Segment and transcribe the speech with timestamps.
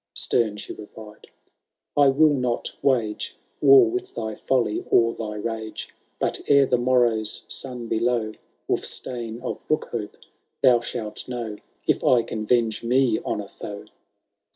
[0.01, 0.19] XV.
[0.23, 1.27] Stem she replied,"
[1.95, 7.45] I will not wage War with thy folly or thy rage; But ere the morrow's
[7.47, 8.31] sun be low,
[8.67, 10.17] Wulfstane of Bookhope,
[10.63, 11.57] thou shalt know.
[11.85, 13.85] If I can venge me on a foe.